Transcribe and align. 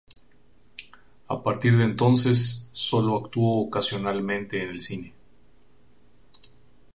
A 1.27 1.43
partir 1.43 1.77
de 1.77 1.83
entonces 1.83 2.69
solo 2.71 3.17
actuó 3.17 3.59
ocasionalmente 3.61 4.63
en 4.63 4.69
el 4.69 4.81
cine. 4.81 5.13